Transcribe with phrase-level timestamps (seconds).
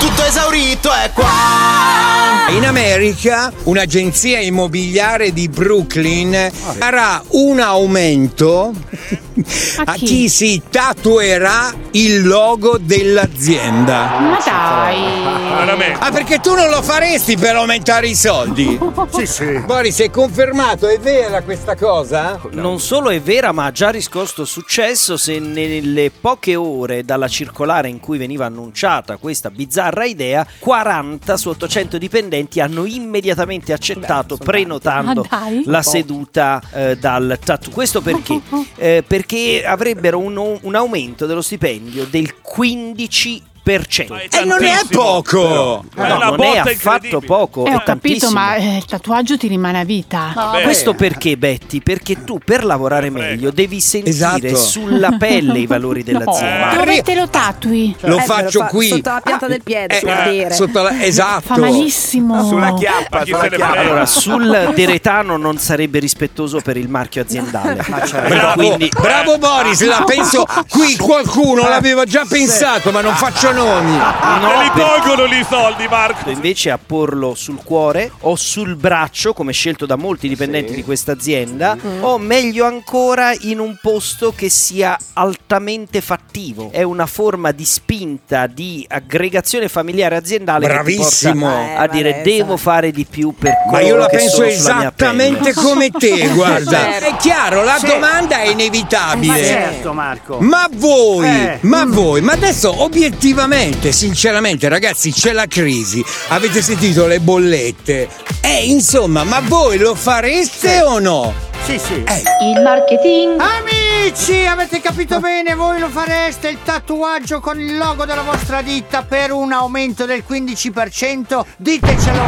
[0.00, 2.48] tutto esaurito è qua.
[2.56, 8.72] In America un'agenzia immobiliare di Brooklyn farà un aumento
[9.84, 10.04] a chi?
[10.06, 14.18] chi si tatuerà il logo dell'azienda.
[14.18, 15.39] Ma dai.
[15.80, 16.04] Veramente.
[16.04, 18.78] Ah, perché tu non lo faresti per aumentare i soldi?
[19.10, 19.58] Sì, sì.
[19.60, 20.86] Boris, è confermato?
[20.86, 22.38] È vera questa cosa?
[22.52, 27.88] Non solo è vera, ma ha già riscosso successo se nelle poche ore dalla circolare
[27.88, 35.26] in cui veniva annunciata questa bizzarra idea, 40 su 800 dipendenti hanno immediatamente accettato prenotando
[35.30, 37.72] Ah, la seduta eh, dal tattoo.
[37.72, 38.40] Questo perché?
[38.80, 43.42] Eh, perché avrebbero un, un aumento dello stipendio del 15%.
[43.62, 45.40] E non è poco!
[45.48, 48.32] No, È una non è affatto poco, Eh, è ho capito, tantissimo.
[48.32, 50.32] ma eh, il tatuaggio ti rimane a vita.
[50.34, 50.62] Vabbè.
[50.62, 51.80] Questo perché, Betty?
[51.80, 53.26] Perché tu per lavorare frega.
[53.28, 54.10] meglio devi sentire
[54.48, 54.56] Esatto.
[54.56, 56.74] sulla pelle i valori dell'azienda.
[56.74, 57.94] Dove te lo tatui?
[58.00, 58.88] Lo Eh, faccio fa qui.
[58.88, 60.52] Sotto la pianta del piede, Eh, per dire.
[60.54, 61.42] sotto la- esatto.
[61.54, 62.42] Fa malissimo.
[62.44, 63.78] Sulla chiappa, sulla chiappa.
[63.78, 67.84] Allora, sul deretano non sarebbe rispettoso per il marchio aziendale.
[68.26, 73.96] Bravo, Quindi bravo Boris, la penso qui qualcuno l'aveva già pensato, ma non faccio nomi.
[73.98, 76.30] Te li tolgono lì i soldi, Marco.
[76.30, 81.12] invece a porlo sul cuore o sul braccio, come scelto da molti dipendenti di questa
[81.12, 86.70] azienda, o meglio ancora in un posto che sia altamente fattivo.
[86.72, 91.32] È una forma di spinta, di aggregazione familiare aziendale Bravissimo.
[91.32, 94.06] che ti porta a Eh, dire devo fare di più per Ma coloro io la
[94.06, 96.78] che penso esattamente come te, guarda.
[97.10, 99.44] È chiaro, la domanda è Ma inevitabile.
[99.44, 100.38] certo, Marco.
[100.38, 101.58] Ma voi, Eh.
[101.62, 108.08] ma voi, ma adesso obiettivamente, sinceramente ragazzi c'è la crisi, avete sentito le bollette,
[108.40, 111.34] eh insomma, ma voi lo fareste o no?
[111.64, 111.94] Sì, sì.
[112.06, 112.22] Eh,
[112.54, 115.54] Il marketing Amici, avete capito bene?
[115.56, 120.22] Voi lo fareste il tatuaggio con il logo della vostra ditta per un aumento del
[120.26, 121.44] 15%?
[121.56, 122.22] Ditecelo.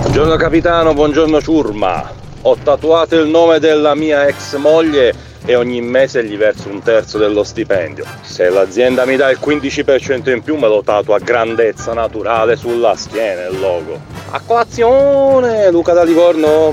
[0.00, 2.28] Buongiorno capitano, buongiorno ciurma.
[2.42, 5.14] Ho tatuato il nome della mia ex moglie
[5.44, 8.04] e ogni mese gli verso un terzo dello stipendio.
[8.22, 12.96] Se l'azienda mi dà il 15% in più me lo tatuo a grandezza naturale sulla
[12.96, 14.00] schiena il logo.
[14.30, 16.72] A colazione, Luca da Livorno.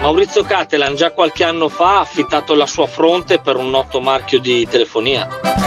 [0.00, 4.40] Maurizio Cattelan già qualche anno fa ha affittato la sua fronte per un noto marchio
[4.40, 5.61] di telefonia.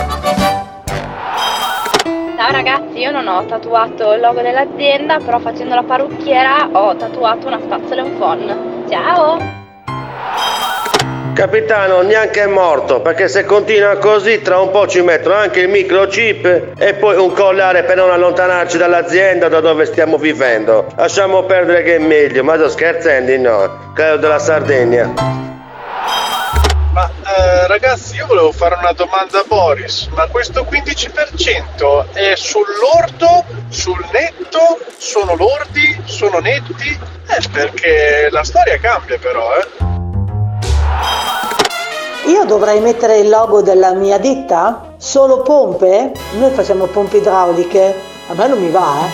[2.56, 7.60] Ragazzi, io non ho tatuato il logo dell'azienda, però facendo la parrucchiera ho tatuato una
[7.60, 8.86] spazzola e un phon.
[8.88, 9.38] Ciao!
[11.34, 15.68] Capitano, neanche è morto, perché se continua così tra un po' ci mettono anche il
[15.68, 20.86] microchip e poi un collare per non allontanarci dall'azienda da dove stiamo vivendo.
[20.96, 23.94] Lasciamo perdere che è meglio, ma sto scherzando, no?
[23.94, 25.55] Credo della Sardegna.
[27.68, 34.78] Ragazzi, io volevo fare una domanda a Boris, ma questo 15% è sull'ordo, sul netto,
[34.98, 36.98] sono lordi, sono netti?
[37.28, 39.68] Eh, perché la storia cambia però, eh.
[42.30, 44.94] Io dovrei mettere il logo della mia ditta?
[44.98, 46.12] Solo pompe?
[46.34, 48.00] Noi facciamo pompe idrauliche.
[48.28, 49.10] A me non mi va, eh.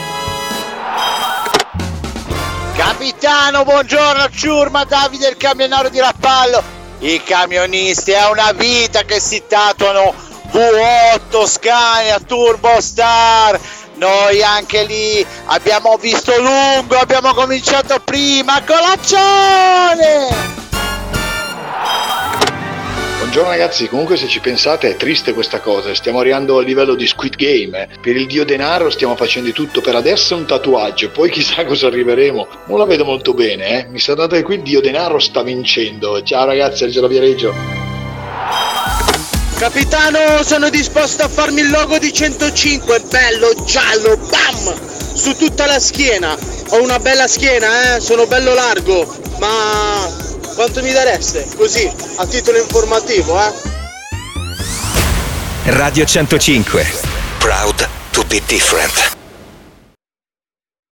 [2.75, 6.80] Capitano, buongiorno, ciurma Davide il camionaro di Rappallo.
[7.03, 10.13] I camionisti è una vita che si tatuano
[10.51, 13.59] V8, Scania, Turbo Star.
[13.95, 20.60] Noi anche lì abbiamo visto lungo, abbiamo cominciato prima, colaccione!
[23.31, 27.07] Buongiorno ragazzi, comunque se ci pensate è triste questa cosa, stiamo arrivando al livello di
[27.07, 29.79] Squid Game, per il dio denaro stiamo facendo di tutto.
[29.79, 33.87] Per adesso un tatuaggio, poi chissà cosa arriveremo, non la vedo molto bene, eh.
[33.87, 37.53] mi sa dato che qui il dio denaro sta vincendo, ciao ragazzi, Angelo Viareggio.
[39.57, 44.75] Capitano, sono disposto a farmi il logo di 105, bello, giallo, bam!
[45.13, 46.37] Su tutta la schiena.
[46.71, 49.07] Ho una bella schiena, eh, sono bello largo,
[49.39, 50.20] ma
[50.61, 51.47] quanto mi dareste?
[51.55, 53.51] Così, a titolo informativo, eh?
[55.72, 56.85] Radio 105.
[57.39, 59.21] Proud to be different.